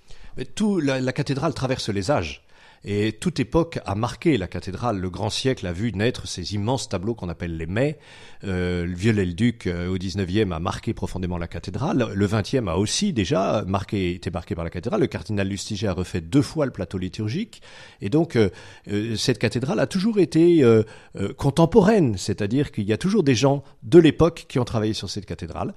Tout, 0.56 0.80
la 0.80 1.14
cathédrale 1.14 1.54
traverse 1.54 1.90
les 1.90 2.10
âges. 2.10 2.44
Et 2.86 3.14
toute 3.14 3.40
époque 3.40 3.80
a 3.86 3.96
marqué 3.96 4.38
la 4.38 4.48
cathédrale. 4.48 5.00
Le 5.00 5.10
grand 5.10 5.30
siècle 5.30 5.66
a 5.66 5.72
vu 5.72 5.94
naître 5.94 6.28
ces 6.28 6.54
immenses 6.54 6.90
tableaux 6.90 7.16
qu'on 7.16 7.30
appelle 7.30 7.56
les 7.56 7.66
mets. 7.66 7.98
Euh, 8.44 8.86
le 8.86 8.94
Viollet-le-Duc 8.94 9.68
euh, 9.68 9.88
au 9.88 9.98
19e 9.98 10.52
a 10.52 10.60
marqué 10.60 10.94
profondément 10.94 11.38
la 11.38 11.48
cathédrale. 11.48 12.10
Le 12.14 12.28
20e 12.28 12.70
a 12.70 12.76
aussi 12.76 13.14
déjà 13.14 13.64
marqué, 13.66 14.12
été 14.12 14.32
marqué 14.32 14.54
par 14.54 14.66
la 14.66 14.70
cathédrale. 14.70 15.00
Le 15.00 15.08
cardinal 15.08 15.48
Lustiger 15.48 15.88
a 15.88 15.94
refait 15.94 16.20
deux 16.20 16.42
fois 16.42 16.66
le 16.66 16.72
plateau 16.72 16.98
liturgique. 16.98 17.62
Et 18.02 18.10
donc, 18.10 18.36
euh, 18.36 18.50
euh 18.90 19.16
cette 19.16 19.40
cathédrale 19.40 19.80
a 19.80 19.88
toujours 19.88 20.20
été 20.20 20.64
euh, 20.64 20.84
contemporaine. 21.38 22.18
C'est-à-dire 22.18 22.72
qu'il 22.74 22.84
y 22.84 22.94
a 22.94 22.98
toujours 22.98 23.24
des 23.24 23.36
gens 23.36 23.64
de 23.84 24.00
l'époque 24.00 24.46
qui 24.50 24.60
ont 24.60 24.66
travaillé 24.66 24.94
sur 24.94 25.10
cette 25.10 25.26
cathédrale. 25.26 25.74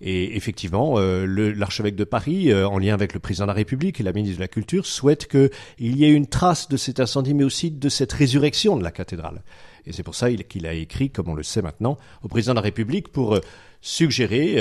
Et 0.00 0.36
effectivement, 0.36 0.94
euh, 0.98 1.26
l'archevêque 1.56 1.96
de 1.96 2.04
Paris, 2.04 2.52
euh, 2.52 2.68
en 2.68 2.78
lien 2.78 2.94
avec 2.94 3.14
le 3.14 3.20
président 3.20 3.46
de 3.46 3.48
la 3.48 3.54
République 3.54 3.98
et 3.98 4.04
la 4.04 4.12
ministre 4.12 4.36
de 4.36 4.42
la 4.42 4.48
Culture, 4.48 4.86
souhaite 4.86 5.26
qu'il 5.26 5.50
y 5.96 6.04
ait 6.04 6.12
une 6.12 6.28
trace 6.28 6.68
de 6.68 6.76
cet 6.76 7.00
incendie, 7.00 7.34
mais 7.34 7.44
aussi 7.44 7.72
de 7.72 7.88
cette 7.88 8.12
résurrection 8.12 8.76
de 8.76 8.84
la 8.84 8.92
cathédrale. 8.92 9.42
Et 9.86 9.92
c'est 9.92 10.04
pour 10.04 10.14
ça 10.14 10.30
qu'il 10.32 10.66
a 10.66 10.74
écrit, 10.74 11.10
comme 11.10 11.28
on 11.28 11.34
le 11.34 11.42
sait 11.42 11.62
maintenant, 11.62 11.98
au 12.22 12.28
président 12.28 12.52
de 12.52 12.58
la 12.58 12.62
République 12.62 13.08
pour 13.08 13.34
euh, 13.34 13.40
suggérer 13.80 14.56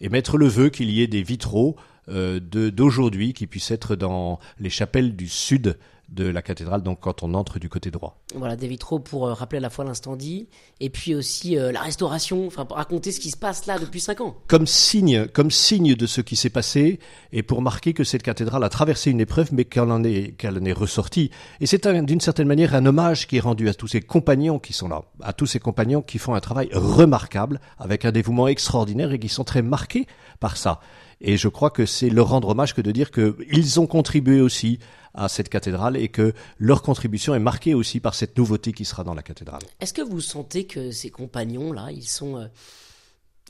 et 0.00 0.08
mettre 0.08 0.38
le 0.38 0.46
vœu 0.46 0.68
qu'il 0.68 0.90
y 0.90 1.02
ait 1.02 1.08
des 1.08 1.24
vitraux 1.24 1.74
d'aujourd'hui 2.06 3.32
qui 3.32 3.48
puissent 3.48 3.72
être 3.72 3.96
dans 3.96 4.38
les 4.60 4.70
chapelles 4.70 5.16
du 5.16 5.26
sud 5.28 5.76
de 6.10 6.26
la 6.26 6.42
cathédrale, 6.42 6.82
donc 6.82 7.00
quand 7.00 7.22
on 7.22 7.34
entre 7.34 7.58
du 7.58 7.68
côté 7.68 7.90
droit. 7.90 8.20
Voilà, 8.34 8.56
des 8.56 8.66
vitraux 8.66 8.98
pour 8.98 9.26
euh, 9.26 9.32
rappeler 9.32 9.58
à 9.58 9.60
la 9.60 9.70
fois 9.70 9.84
l'incendie 9.84 10.48
et 10.80 10.90
puis 10.90 11.14
aussi 11.14 11.56
euh, 11.56 11.70
la 11.70 11.80
restauration, 11.80 12.46
enfin 12.46 12.64
pour 12.64 12.76
raconter 12.76 13.12
ce 13.12 13.20
qui 13.20 13.30
se 13.30 13.36
passe 13.36 13.66
là 13.66 13.78
depuis 13.78 14.00
cinq 14.00 14.20
ans. 14.20 14.36
Comme 14.48 14.66
signe, 14.66 15.26
comme 15.26 15.50
signe 15.50 15.94
de 15.94 16.06
ce 16.06 16.20
qui 16.20 16.34
s'est 16.34 16.50
passé 16.50 16.98
et 17.32 17.42
pour 17.42 17.62
marquer 17.62 17.92
que 17.92 18.02
cette 18.02 18.22
cathédrale 18.22 18.64
a 18.64 18.68
traversé 18.68 19.10
une 19.10 19.20
épreuve, 19.20 19.50
mais 19.52 19.64
qu'elle 19.64 19.90
en 19.90 20.02
est, 20.02 20.36
qu'elle 20.36 20.58
en 20.58 20.64
est 20.64 20.72
ressortie. 20.72 21.30
Et 21.60 21.66
c'est 21.66 21.86
d'une 21.86 22.20
certaine 22.20 22.48
manière 22.48 22.74
un 22.74 22.86
hommage 22.86 23.28
qui 23.28 23.36
est 23.36 23.40
rendu 23.40 23.68
à 23.68 23.74
tous 23.74 23.88
ces 23.88 24.00
compagnons 24.00 24.58
qui 24.58 24.72
sont 24.72 24.88
là, 24.88 25.02
à 25.22 25.32
tous 25.32 25.46
ces 25.46 25.60
compagnons 25.60 26.02
qui 26.02 26.18
font 26.18 26.34
un 26.34 26.40
travail 26.40 26.70
remarquable 26.72 27.60
avec 27.78 28.04
un 28.04 28.12
dévouement 28.12 28.48
extraordinaire 28.48 29.12
et 29.12 29.18
qui 29.18 29.28
sont 29.28 29.44
très 29.44 29.62
marqués 29.62 30.06
par 30.40 30.56
ça. 30.56 30.80
Et 31.20 31.36
je 31.36 31.48
crois 31.48 31.70
que 31.70 31.86
c'est 31.86 32.10
leur 32.10 32.28
rendre 32.28 32.48
hommage 32.48 32.74
que 32.74 32.80
de 32.80 32.90
dire 32.92 33.10
qu'ils 33.10 33.80
ont 33.80 33.86
contribué 33.86 34.40
aussi 34.40 34.78
à 35.14 35.28
cette 35.28 35.48
cathédrale 35.48 35.96
et 35.96 36.08
que 36.08 36.32
leur 36.58 36.82
contribution 36.82 37.34
est 37.34 37.40
marquée 37.40 37.74
aussi 37.74 38.00
par 38.00 38.14
cette 38.14 38.36
nouveauté 38.38 38.72
qui 38.72 38.84
sera 38.84 39.04
dans 39.04 39.14
la 39.14 39.22
cathédrale. 39.22 39.62
Est-ce 39.80 39.92
que 39.92 40.02
vous 40.02 40.20
sentez 40.20 40.66
que 40.66 40.90
ces 40.90 41.10
compagnons-là, 41.10 41.90
ils 41.92 42.08
sont... 42.08 42.36
Euh, 42.36 42.46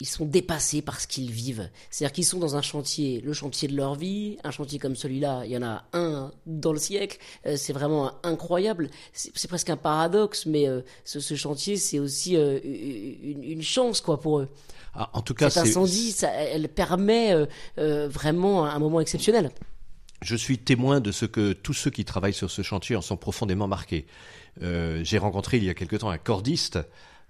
ils 0.01 0.07
sont 0.07 0.25
dépassés 0.25 0.83
par 0.83 1.01
ce 1.01 1.07
qu'ils 1.07 1.31
vivent. 1.31 1.69
C'est-à-dire 1.91 2.13
qu'ils 2.13 2.25
sont 2.25 2.39
dans 2.39 2.57
un 2.57 2.63
chantier, 2.63 3.21
le 3.21 3.33
chantier 3.33 3.69
de 3.69 3.77
leur 3.77 3.95
vie, 3.95 4.39
un 4.45 4.51
chantier 4.51 4.79
comme 4.79 4.97
celui-là, 4.97 5.43
il 5.45 5.53
y 5.53 5.57
en 5.57 5.63
a 5.63 5.85
un 5.93 6.33
dans 6.47 6.73
le 6.73 6.79
siècle, 6.79 7.19
euh, 7.47 7.57
c'est 7.57 7.73
vraiment 7.73 8.13
incroyable. 8.23 8.91
C'est 9.13 9.49
presque 9.49 9.71
un 9.71 9.77
paradoxe, 9.77 10.47
mais 10.47 10.69
euh, 10.69 10.81
ce, 11.05 11.35
chantier, 11.35 11.77
c'est 11.77 11.99
aussi 11.99 12.35
une, 12.35 13.63
chance 13.63 14.01
quoi 14.01 14.21
pour 14.21 14.41
eux. 14.41 14.49
Ah, 14.95 15.11
en 15.13 15.23
tout 15.23 15.35
cas, 15.35 15.51
cet 15.51 15.65
incendie, 15.65 16.13
ça, 16.13 16.31
elle 16.31 16.69
permet 16.69 17.35
vraiment 17.77 18.65
un 18.65 18.79
moment 18.79 19.01
exceptionnel 19.01 19.51
je 20.23 20.37
suis 20.37 20.59
témoin 20.59 21.01
de 21.01 21.13
ce 21.13 21.25
que 21.25 21.53
tous 21.53 21.73
ceux 21.73 21.91
qui 21.91 22.05
travaillent 22.05 22.35
sur 22.35 22.51
ce 22.51 22.63
chantier 22.63 22.97
en 22.97 23.03
sont 23.03 23.17
profondément 23.17 23.69
marqués. 23.69 24.07
Euh, 24.63 25.01
j'ai 25.05 25.19
rencontré 25.19 25.57
il 25.57 25.65
y 25.65 25.71
a 25.71 25.75
quelque 25.75 25.97
temps 25.97 26.11
un 26.11 26.19
cordiste 26.19 26.79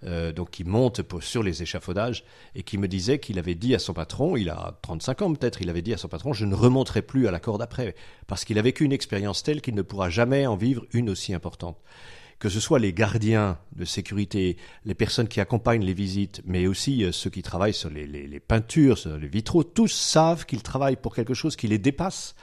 euh, 0.05 0.33
donc 0.33 0.51
qui 0.51 0.65
monte 0.65 1.03
sur 1.21 1.43
les 1.43 1.63
échafaudages 1.63 2.25
et 2.55 2.63
qui 2.63 2.79
me 2.79 2.89
disait 2.89 3.19
qu'il 3.19 3.39
avait 3.39 3.55
dit 3.55 3.75
à 3.75 3.79
son 3.79 3.93
patron, 3.93 4.37
il 4.37 4.49
a 4.49 4.79
35 4.81 5.23
ans 5.23 5.33
peut-être, 5.35 5.61
il 5.61 5.69
avait 5.69 5.83
dit 5.83 5.93
à 5.93 5.99
son 5.99 6.09
patron, 6.09 6.33
je 6.33 6.47
ne 6.47 6.55
remonterai 6.55 7.03
plus 7.03 7.29
à 7.29 7.31
la 7.31 7.39
corde 7.39 7.61
après, 7.61 7.95
parce 8.27 8.47
qu'il 8.47 8.59
a 8.59 8.63
vécu 8.63 8.85
une 8.85 8.93
expérience 8.93 9.43
telle 9.43 9.61
qu'il 9.61 9.75
ne 9.75 9.83
pourra 9.83 10.09
jamais 10.09 10.47
en 10.47 10.57
vivre 10.57 10.87
une 10.93 11.11
aussi 11.11 11.35
importante. 11.35 11.77
Que 12.39 12.49
ce 12.49 12.61
soit 12.61 12.79
les 12.79 12.95
gardiens 12.95 13.59
de 13.77 13.85
sécurité, 13.85 14.57
les 14.87 14.95
personnes 14.95 15.29
qui 15.29 15.41
accompagnent 15.41 15.85
les 15.85 15.93
visites, 15.93 16.41
mais 16.47 16.67
aussi 16.67 17.05
euh, 17.05 17.13
ceux 17.13 17.29
qui 17.29 17.43
travaillent 17.43 17.75
sur 17.75 17.91
les, 17.91 18.41
peintures, 18.41 18.97
sur 18.97 19.19
les 19.19 19.29
vitraux, 19.29 19.65
tous 19.65 19.93
savent 19.93 20.47
qu'ils 20.47 20.63
travaillent 20.63 20.97
pour 20.97 21.15
quelque 21.15 21.35
chose 21.35 21.57
qui 21.57 21.69
les 21.69 21.77
dépasse 21.77 22.35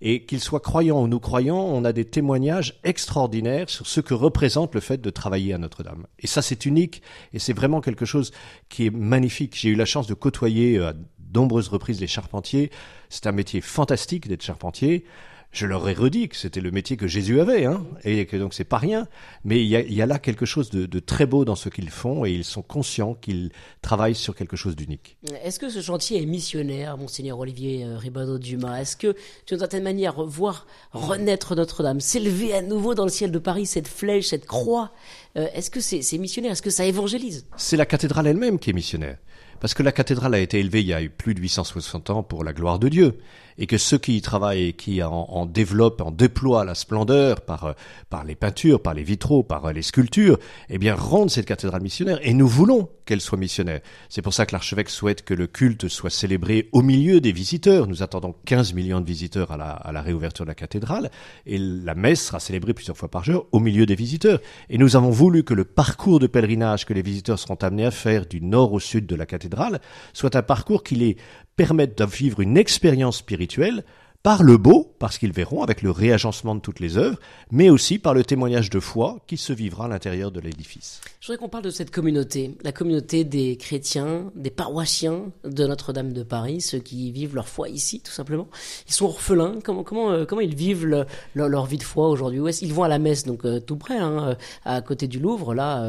et 0.00 0.24
qu'ils 0.24 0.40
soient 0.40 0.60
croyants 0.60 1.02
ou 1.02 1.08
nous 1.08 1.20
croyants, 1.20 1.58
on 1.60 1.84
a 1.84 1.92
des 1.92 2.04
témoignages 2.04 2.80
extraordinaires 2.84 3.68
sur 3.68 3.86
ce 3.86 4.00
que 4.00 4.14
représente 4.14 4.74
le 4.74 4.80
fait 4.80 5.00
de 5.00 5.10
travailler 5.10 5.52
à 5.52 5.58
Notre-Dame. 5.58 6.06
Et 6.18 6.26
ça, 6.26 6.42
c'est 6.42 6.64
unique 6.66 7.02
et 7.32 7.38
c'est 7.38 7.52
vraiment 7.52 7.80
quelque 7.80 8.06
chose 8.06 8.32
qui 8.68 8.86
est 8.86 8.90
magnifique. 8.90 9.56
J'ai 9.56 9.70
eu 9.70 9.74
la 9.74 9.84
chance 9.84 10.06
de 10.06 10.14
côtoyer 10.14 10.78
euh, 10.78 10.90
à 10.90 10.94
nombreuses 11.34 11.68
reprises 11.68 12.00
les 12.00 12.06
charpentiers. 12.06 12.70
C'est 13.08 13.26
un 13.26 13.32
métier 13.32 13.60
fantastique 13.60 14.26
d'être 14.26 14.42
charpentier 14.42 15.04
je 15.52 15.66
leur 15.66 15.88
ai 15.88 15.94
redit 15.94 16.28
que 16.28 16.36
c'était 16.36 16.60
le 16.60 16.70
métier 16.70 16.96
que 16.96 17.08
Jésus 17.08 17.40
avait, 17.40 17.64
hein, 17.64 17.84
et 18.04 18.26
que 18.26 18.36
donc 18.36 18.54
c'est 18.54 18.64
pas 18.64 18.78
rien. 18.78 19.08
Mais 19.44 19.60
il 19.60 19.66
y 19.66 19.76
a, 19.76 19.80
y 19.80 20.00
a, 20.00 20.06
là 20.06 20.18
quelque 20.18 20.46
chose 20.46 20.70
de, 20.70 20.86
de 20.86 21.00
très 21.00 21.26
beau 21.26 21.44
dans 21.44 21.56
ce 21.56 21.68
qu'ils 21.68 21.90
font, 21.90 22.24
et 22.24 22.30
ils 22.30 22.44
sont 22.44 22.62
conscients 22.62 23.14
qu'ils 23.14 23.50
travaillent 23.82 24.14
sur 24.14 24.36
quelque 24.36 24.56
chose 24.56 24.76
d'unique. 24.76 25.16
Est-ce 25.42 25.58
que 25.58 25.68
ce 25.68 25.80
chantier 25.80 26.22
est 26.22 26.26
missionnaire, 26.26 26.96
monseigneur 26.96 27.38
Olivier 27.38 27.84
euh, 27.84 27.96
Ribado 27.96 28.38
Dumas? 28.38 28.80
Est-ce 28.80 28.96
que, 28.96 29.16
d'une 29.48 29.58
certaine 29.58 29.82
manière, 29.82 30.22
voir 30.24 30.66
renaître 30.92 31.56
Notre-Dame, 31.56 32.00
s'élever 32.00 32.54
à 32.54 32.62
nouveau 32.62 32.94
dans 32.94 33.04
le 33.04 33.10
ciel 33.10 33.32
de 33.32 33.38
Paris, 33.38 33.66
cette 33.66 33.88
flèche, 33.88 34.28
cette 34.28 34.46
croix, 34.46 34.92
euh, 35.36 35.48
est-ce 35.54 35.70
que 35.70 35.80
c'est 35.80 36.18
missionnaire? 36.18 36.52
Est-ce 36.52 36.62
que 36.62 36.70
ça 36.70 36.84
évangélise? 36.84 37.46
C'est 37.56 37.76
la 37.76 37.86
cathédrale 37.86 38.26
elle-même 38.26 38.58
qui 38.58 38.70
est 38.70 38.74
missionnaire. 38.74 39.18
Parce 39.60 39.74
que 39.74 39.82
la 39.82 39.92
cathédrale 39.92 40.34
a 40.34 40.38
été 40.38 40.58
élevée 40.58 40.80
il 40.80 40.86
y 40.86 40.94
a 40.94 41.00
plus 41.08 41.34
de 41.34 41.40
860 41.40 42.10
ans 42.10 42.22
pour 42.22 42.44
la 42.44 42.54
gloire 42.54 42.78
de 42.78 42.88
Dieu. 42.88 43.18
Et 43.60 43.66
que 43.66 43.78
ceux 43.78 43.98
qui 43.98 44.16
y 44.16 44.22
travaillent 44.22 44.68
et 44.68 44.72
qui 44.72 45.02
en, 45.02 45.12
en 45.12 45.46
développent, 45.46 46.00
en 46.00 46.10
déploient 46.10 46.64
la 46.64 46.74
splendeur 46.74 47.42
par, 47.42 47.64
euh, 47.64 47.72
par 48.08 48.24
les 48.24 48.34
peintures, 48.34 48.82
par 48.82 48.94
les 48.94 49.04
vitraux, 49.04 49.44
par 49.44 49.66
euh, 49.66 49.72
les 49.72 49.82
sculptures, 49.82 50.38
eh 50.70 50.78
bien 50.78 50.96
rendent 50.96 51.30
cette 51.30 51.46
cathédrale 51.46 51.82
missionnaire. 51.82 52.18
Et 52.22 52.34
nous 52.34 52.48
voulons 52.48 52.88
qu'elle 53.04 53.20
soit 53.20 53.38
missionnaire. 53.38 53.80
C'est 54.08 54.22
pour 54.22 54.32
ça 54.32 54.46
que 54.46 54.52
l'archevêque 54.52 54.88
souhaite 54.88 55.24
que 55.24 55.34
le 55.34 55.46
culte 55.46 55.88
soit 55.88 56.10
célébré 56.10 56.68
au 56.72 56.80
milieu 56.80 57.20
des 57.20 57.32
visiteurs. 57.32 57.86
Nous 57.86 58.02
attendons 58.02 58.34
15 58.46 58.72
millions 58.72 59.00
de 59.00 59.06
visiteurs 59.06 59.52
à 59.52 59.56
la, 59.56 59.70
à 59.70 59.92
la 59.92 60.00
réouverture 60.00 60.44
de 60.44 60.50
la 60.50 60.54
cathédrale 60.54 61.10
et 61.44 61.58
la 61.58 61.94
messe 61.94 62.26
sera 62.26 62.40
célébrée 62.40 62.72
plusieurs 62.72 62.96
fois 62.96 63.10
par 63.10 63.24
jour 63.24 63.46
au 63.52 63.60
milieu 63.60 63.84
des 63.84 63.94
visiteurs. 63.94 64.40
Et 64.70 64.78
nous 64.78 64.96
avons 64.96 65.10
voulu 65.10 65.44
que 65.44 65.54
le 65.54 65.64
parcours 65.64 66.18
de 66.18 66.26
pèlerinage 66.26 66.86
que 66.86 66.94
les 66.94 67.02
visiteurs 67.02 67.38
seront 67.38 67.56
amenés 67.56 67.84
à 67.84 67.90
faire 67.90 68.24
du 68.24 68.40
nord 68.40 68.72
au 68.72 68.80
sud 68.80 69.06
de 69.06 69.16
la 69.16 69.26
cathédrale 69.26 69.80
soit 70.14 70.34
un 70.36 70.42
parcours 70.42 70.82
qui 70.82 70.94
les 70.94 71.16
permette 71.60 71.98
de 71.98 72.06
vivre 72.06 72.40
une 72.40 72.56
expérience 72.56 73.18
spirituelle 73.18 73.84
par 74.22 74.42
le 74.42 74.58
beau, 74.58 74.94
parce 74.98 75.16
qu'ils 75.16 75.32
verront 75.32 75.62
avec 75.62 75.80
le 75.80 75.90
réagencement 75.90 76.54
de 76.54 76.60
toutes 76.60 76.78
les 76.78 76.98
œuvres, 76.98 77.18
mais 77.50 77.70
aussi 77.70 77.98
par 77.98 78.12
le 78.12 78.22
témoignage 78.22 78.68
de 78.68 78.78
foi 78.78 79.18
qui 79.26 79.38
se 79.38 79.54
vivra 79.54 79.86
à 79.86 79.88
l'intérieur 79.88 80.30
de 80.30 80.40
l'édifice. 80.40 81.00
Je 81.20 81.26
voudrais 81.26 81.38
qu'on 81.38 81.48
parle 81.48 81.64
de 81.64 81.70
cette 81.70 81.90
communauté, 81.90 82.54
la 82.62 82.72
communauté 82.72 83.24
des 83.24 83.56
chrétiens, 83.56 84.30
des 84.34 84.50
paroissiens 84.50 85.22
de 85.44 85.66
Notre-Dame 85.66 86.12
de 86.12 86.22
Paris, 86.22 86.60
ceux 86.60 86.80
qui 86.80 87.12
vivent 87.12 87.34
leur 87.34 87.48
foi 87.48 87.70
ici, 87.70 88.00
tout 88.00 88.12
simplement. 88.12 88.46
Ils 88.88 88.92
sont 88.92 89.06
orphelins. 89.06 89.54
Comment 89.64 89.84
comment 89.84 90.10
euh, 90.10 90.26
comment 90.26 90.42
ils 90.42 90.54
vivent 90.54 90.84
le- 90.84 91.06
leur, 91.34 91.48
leur 91.48 91.64
vie 91.64 91.78
de 91.78 91.82
foi 91.82 92.08
aujourd'hui? 92.08 92.40
Ils 92.60 92.74
vont 92.74 92.82
à 92.82 92.88
la 92.88 92.98
messe 92.98 93.24
donc 93.24 93.46
euh, 93.46 93.58
tout 93.58 93.76
près, 93.76 93.96
hein, 93.98 94.28
euh, 94.30 94.34
à 94.66 94.82
côté 94.82 95.08
du 95.08 95.18
Louvre, 95.18 95.54
là, 95.54 95.82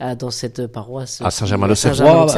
euh, 0.00 0.14
dans 0.16 0.30
cette 0.32 0.66
paroisse 0.66 1.20
à 1.20 1.30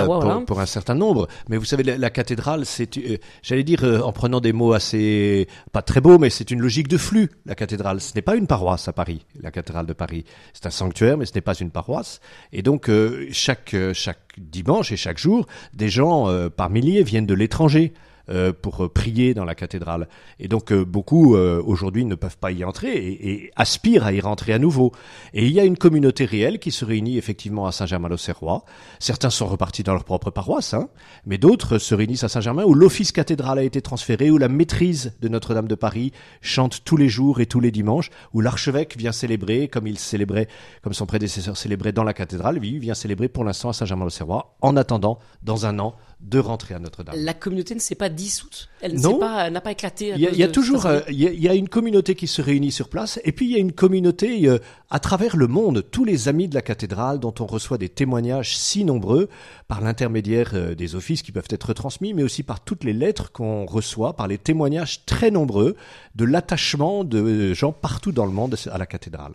euh, 0.03 0.05
pour, 0.05 0.21
voilà. 0.21 0.41
pour 0.47 0.61
un 0.61 0.67
certain 0.67 0.95
nombre. 0.95 1.27
Mais 1.49 1.57
vous 1.57 1.65
savez, 1.65 1.85
la, 1.85 1.97
la 1.97 2.11
cathédrale, 2.11 2.67
c'est, 2.67 2.99
euh, 2.99 3.17
j'allais 3.43 3.65
dire, 3.65 3.83
en 4.05 4.13
prenant 4.13 4.41
des 4.41 4.53
mots 4.53 4.75
assez 4.75 5.38
pas 5.73 5.83
très 5.83 6.01
beaux, 6.01 6.19
mais 6.19 6.31
c'est 6.31 6.51
une 6.51 6.61
logique 6.61 6.89
de 6.89 6.97
flux. 6.97 7.31
La 7.47 7.55
cathédrale, 7.55 8.01
ce 8.01 8.15
n'est 8.15 8.23
pas 8.23 8.37
une 8.37 8.47
paroisse 8.47 8.89
à 8.89 8.93
Paris, 8.93 9.27
la 9.41 9.51
cathédrale 9.51 9.87
de 9.87 9.93
Paris. 9.93 10.25
C'est 10.53 10.67
un 10.67 10.71
sanctuaire, 10.71 11.17
mais 11.19 11.27
ce 11.27 11.35
n'est 11.35 11.43
pas 11.43 11.55
une 11.55 11.71
paroisse. 11.71 12.21
Et 12.53 12.63
donc 12.63 12.89
euh, 12.89 13.29
chaque 13.33 13.75
euh, 13.75 13.93
chaque 13.95 14.19
dimanche 14.39 14.93
et 14.93 14.97
chaque 14.97 15.19
jour, 15.19 15.47
des 15.75 15.89
gens 15.89 16.29
euh, 16.29 16.49
par 16.49 16.71
milliers 16.71 17.03
viennent 17.03 17.27
de 17.27 17.35
l'étranger. 17.35 17.93
Euh, 18.31 18.53
pour 18.53 18.85
euh, 18.85 18.89
prier 18.89 19.35
dans 19.35 19.45
la 19.45 19.55
cathédrale. 19.55 20.09
Et 20.39 20.49
donc 20.49 20.73
euh, 20.73 20.85
beaucoup 20.85 21.37
euh, 21.37 21.63
aujourd'hui 21.65 22.05
ne 22.05 22.15
peuvent 22.15 22.37
pas 22.39 22.53
y 22.53 22.65
entrer 22.65 22.93
et, 22.93 23.31
et 23.31 23.51
aspirent 23.57 24.05
à 24.05 24.13
y 24.13 24.21
rentrer 24.21 24.53
à 24.53 24.59
nouveau. 24.59 24.93
Et 25.35 25.47
il 25.47 25.53
y 25.53 25.61
a 25.61 25.65
une 25.65 25.77
communauté 25.77 26.25
réelle 26.25 26.59
qui 26.59 26.71
se 26.71 26.85
réunit 26.85 27.19
effectivement 27.19 27.67
à 27.67 27.73
Saint-Germain-l'Auxerrois. 27.73 28.65
Certains 28.99 29.31
sont 29.31 29.47
repartis 29.47 29.83
dans 29.83 29.93
leur 29.93 30.05
propre 30.05 30.31
paroisse, 30.31 30.75
hein, 30.75 30.89
mais 31.27 31.39
d'autres 31.39 31.79
se 31.79 31.95
réunissent 31.95 32.25
à 32.25 32.29
Saint-Germain 32.29 32.65
où 32.65 32.75
l'office 32.75 33.13
cathédral 33.13 33.59
a 33.59 33.63
été 33.63 33.81
transféré, 33.83 34.31
où 34.31 34.39
la 34.39 34.49
maîtrise 34.49 35.13
de 35.21 35.29
Notre-Dame 35.29 35.69
de 35.69 35.75
Paris 35.75 36.13
chante 36.41 36.85
tous 36.85 36.97
les 36.97 37.09
jours 37.09 37.41
et 37.41 37.47
tous 37.47 37.61
les 37.61 37.71
dimanches, 37.71 38.11
où 38.33 38.41
l'archevêque 38.41 38.97
vient 38.97 39.13
célébrer 39.13 39.69
comme 39.69 39.87
il 39.87 39.99
célébrait, 39.99 40.49
comme 40.83 40.93
son 40.93 41.07
prédécesseur 41.07 41.57
célébrait 41.57 41.93
dans 41.93 42.05
la 42.05 42.15
cathédrale, 42.15 42.57
lui 42.57 42.79
vient 42.79 42.95
célébrer 42.95 43.29
pour 43.29 43.45
l'instant 43.45 43.71
à 43.71 43.73
Saint-Germain-l'Auxerrois, 43.73 44.57
en 44.61 44.77
attendant, 44.77 45.19
dans 45.43 45.67
un 45.67 45.79
an, 45.79 45.95
de 46.21 46.39
rentrer 46.39 46.75
à 46.75 46.79
Notre-Dame. 46.79 47.15
La 47.17 47.33
communauté 47.33 47.75
ne 47.75 47.81
s'est 47.81 47.95
pas 47.95 48.09
dissoute. 48.09 48.69
Elle 48.81 48.97
n'a 49.01 49.61
pas 49.61 49.71
éclaté. 49.73 50.13
Il 50.17 50.21
y 50.21 50.27
a, 50.27 50.29
cause 50.29 50.37
il 50.37 50.41
y 50.41 50.45
a 50.45 50.47
de- 50.49 50.53
toujours, 50.53 50.87
euh, 50.87 51.01
il 51.09 51.19
y 51.21 51.49
a 51.49 51.55
une 51.55 51.69
communauté 51.69 52.15
qui 52.15 52.27
se 52.27 52.43
réunit 52.43 52.73
sur 52.73 52.89
place, 52.89 53.21
et 53.25 53.33
puis 53.33 53.47
il 53.47 53.53
y 53.53 53.55
a 53.55 53.59
une 53.59 53.73
communauté 53.73 54.49
euh, 54.49 54.59
à 54.91 54.99
travers 54.99 55.37
le 55.37 55.47
monde, 55.47 55.85
tous 55.91 56.05
les 56.05 56.29
amis 56.29 56.49
de 56.49 56.55
la 56.55 56.63
cathédrale 56.63 57.21
dont 57.21 57.35
on 57.41 57.47
reçoit 57.47 57.79
des 57.79 57.89
témoignages 57.89 58.57
si 58.57 58.85
nombreux 58.85 59.29
par 59.69 59.81
l'intermédiaire 59.81 60.51
euh, 60.55 60.75
des 60.75 60.95
offices 60.97 61.23
qui 61.23 61.33
peuvent 61.33 61.49
être 61.51 61.73
transmis, 61.73 62.15
mais 62.15 62.23
aussi 62.25 62.43
par 62.43 62.61
toutes 62.61 62.85
les 62.85 62.93
lettres 62.93 63.31
qu'on 63.33 63.65
reçoit, 63.65 64.15
par 64.17 64.27
les 64.27 64.39
témoignages 64.39 65.05
très 65.07 65.31
nombreux 65.31 65.77
de 66.17 66.25
l'attachement 66.25 67.05
de 67.05 67.55
gens 67.55 67.73
partout 67.73 68.13
dans 68.13 68.27
le 68.27 68.33
monde 68.33 68.57
à 68.71 68.79
la 68.79 68.87
cathédrale. 68.87 69.33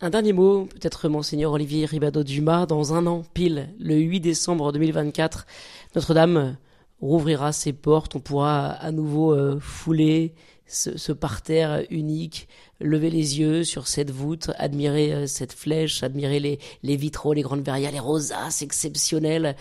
Un 0.00 0.10
dernier 0.10 0.32
mot, 0.32 0.66
peut-être 0.66 1.08
Monseigneur 1.08 1.50
Olivier 1.50 1.84
Ribado-Dumas, 1.84 2.66
dans 2.66 2.94
un 2.94 3.04
an, 3.08 3.24
pile, 3.34 3.70
le 3.80 3.96
8 3.96 4.20
décembre 4.20 4.70
2024, 4.70 5.44
Notre-Dame 5.94 6.56
rouvrira 7.00 7.52
ses 7.52 7.72
portes, 7.72 8.16
on 8.16 8.20
pourra 8.20 8.70
à 8.70 8.90
nouveau 8.92 9.32
euh, 9.32 9.58
fouler 9.60 10.34
ce, 10.66 10.98
ce 10.98 11.12
parterre 11.12 11.84
unique, 11.90 12.48
lever 12.80 13.08
les 13.10 13.38
yeux 13.38 13.64
sur 13.64 13.86
cette 13.88 14.10
voûte, 14.10 14.50
admirer 14.58 15.12
euh, 15.14 15.26
cette 15.26 15.52
flèche, 15.52 16.02
admirer 16.02 16.58
les, 16.82 16.96
vitraux, 16.96 17.32
les 17.32 17.42
grandes 17.42 17.62
verrières, 17.64 17.92
les 17.92 18.00
rosaces 18.00 18.62
exceptionnelles. 18.62 19.56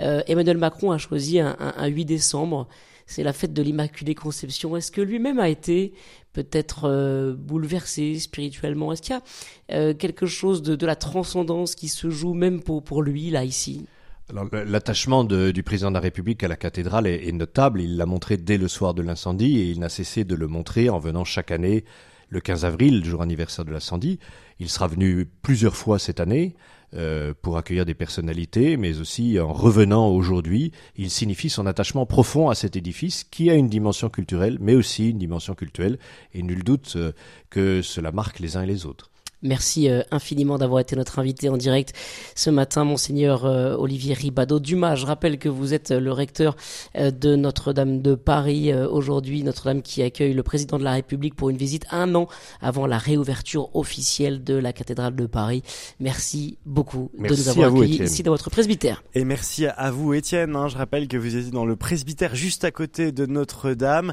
Euh, 0.00 0.22
Emmanuel 0.26 0.58
Macron 0.58 0.90
a 0.90 0.98
choisi 0.98 1.38
un, 1.40 1.56
un- 1.58 1.74
un 1.76 1.86
8 1.86 2.04
décembre, 2.04 2.68
c'est 3.06 3.22
la 3.22 3.32
fête 3.32 3.52
de 3.52 3.62
l'Immaculée 3.62 4.14
Conception. 4.14 4.76
Est-ce 4.76 4.90
que 4.92 5.00
lui-même 5.00 5.38
a 5.40 5.48
été 5.48 5.94
peut-être 6.32 6.84
euh, 6.84 7.34
bouleversé 7.34 8.18
spirituellement? 8.18 8.92
Est-ce 8.92 9.02
qu'il 9.02 9.14
y 9.14 9.18
a 9.18 9.22
euh, 9.76 9.94
quelque 9.94 10.26
chose 10.26 10.62
de, 10.62 10.86
la 10.86 10.96
transcendance 10.96 11.74
qui 11.74 11.88
se 11.88 12.10
joue 12.10 12.34
même 12.34 12.62
pour, 12.62 12.82
pour 12.82 13.02
lui, 13.02 13.30
là, 13.30 13.44
ici? 13.44 13.86
L'attachement 14.66 15.24
de- 15.24 15.50
du 15.50 15.62
président 15.62 15.90
de 15.90 15.94
la 15.94 16.00
République 16.00 16.42
à 16.44 16.48
la 16.48 16.56
cathédrale 16.56 17.06
est, 17.06 17.26
est 17.28 17.32
notable. 17.32 17.80
Il 17.80 17.96
l'a 17.96 18.06
montré 18.06 18.36
dès 18.36 18.58
le 18.58 18.68
soir 18.68 18.94
de 18.94 19.02
l'incendie 19.02 19.58
et 19.58 19.70
il 19.70 19.80
n'a 19.80 19.88
cessé 19.88 20.24
de 20.24 20.34
le 20.34 20.46
montrer 20.46 20.88
en 20.90 20.98
venant 20.98 21.24
chaque 21.24 21.50
année 21.50 21.84
le 22.28 22.40
15 22.40 22.64
avril, 22.64 23.04
jour 23.04 23.22
anniversaire 23.22 23.64
de 23.64 23.72
l'incendie. 23.72 24.18
Il 24.60 24.68
sera 24.68 24.86
venu 24.86 25.26
plusieurs 25.42 25.74
fois 25.76 25.98
cette 25.98 26.20
année 26.20 26.54
euh, 26.94 27.34
pour 27.42 27.56
accueillir 27.56 27.84
des 27.84 27.94
personnalités, 27.94 28.76
mais 28.76 28.98
aussi 29.00 29.38
en 29.40 29.52
revenant 29.52 30.08
aujourd'hui, 30.08 30.72
il 30.96 31.10
signifie 31.10 31.48
son 31.50 31.66
attachement 31.66 32.06
profond 32.06 32.48
à 32.50 32.54
cet 32.54 32.76
édifice 32.76 33.24
qui 33.24 33.48
a 33.50 33.54
une 33.54 33.68
dimension 33.68 34.08
culturelle, 34.10 34.58
mais 34.60 34.74
aussi 34.74 35.10
une 35.10 35.18
dimension 35.18 35.54
culturelle, 35.54 35.98
et 36.34 36.42
nul 36.42 36.62
doute 36.64 36.94
euh, 36.96 37.12
que 37.48 37.80
cela 37.82 38.10
marque 38.12 38.38
les 38.40 38.56
uns 38.56 38.62
et 38.62 38.66
les 38.66 38.86
autres. 38.86 39.10
Merci 39.42 39.88
euh, 39.88 40.02
infiniment 40.10 40.58
d'avoir 40.58 40.80
été 40.80 40.96
notre 40.96 41.18
invité 41.18 41.48
en 41.48 41.56
direct 41.56 41.94
ce 42.34 42.50
matin, 42.50 42.84
monseigneur 42.84 43.46
euh, 43.46 43.74
Olivier 43.76 44.14
Ribado 44.14 44.60
Dumas. 44.60 44.96
Je 44.96 45.06
rappelle 45.06 45.38
que 45.38 45.48
vous 45.48 45.72
êtes 45.72 45.92
euh, 45.92 46.00
le 46.00 46.12
recteur 46.12 46.56
euh, 46.96 47.10
de 47.10 47.36
Notre-Dame 47.36 48.02
de 48.02 48.14
Paris 48.14 48.72
euh, 48.72 48.88
aujourd'hui, 48.88 49.42
Notre-Dame 49.42 49.82
qui 49.82 50.02
accueille 50.02 50.34
le 50.34 50.42
président 50.42 50.78
de 50.78 50.84
la 50.84 50.92
République 50.92 51.34
pour 51.34 51.48
une 51.48 51.56
visite 51.56 51.86
un 51.90 52.14
an 52.14 52.28
avant 52.60 52.86
la 52.86 52.98
réouverture 52.98 53.74
officielle 53.74 54.44
de 54.44 54.54
la 54.54 54.72
cathédrale 54.72 55.16
de 55.16 55.26
Paris. 55.26 55.62
Merci 56.00 56.58
beaucoup 56.66 57.10
de 57.18 57.28
nous 57.28 57.48
avoir 57.48 57.74
accueillis 57.74 58.02
ici 58.02 58.22
dans 58.22 58.32
votre 58.32 58.50
presbytère. 58.50 59.02
Et 59.14 59.24
merci 59.24 59.66
à 59.66 59.90
vous 59.90 60.12
Étienne, 60.12 60.54
hein. 60.54 60.68
je 60.68 60.76
rappelle 60.76 61.08
que 61.08 61.16
vous 61.16 61.36
étiez 61.36 61.50
dans 61.50 61.64
le 61.64 61.76
presbytère 61.76 62.34
juste 62.34 62.64
à 62.64 62.70
côté 62.70 63.10
de 63.12 63.26
Notre-Dame. 63.26 64.12